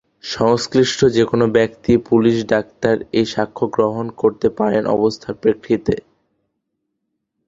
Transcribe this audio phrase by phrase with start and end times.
[0.29, 5.95] সংশ্লিষ্ট যেকোনো ব্যক্তি, পুলিশ, ডাক্তার এই সাক্ষ্য গ্রহণ করতে পারেন অবস্থার প্রেক্ষিতে।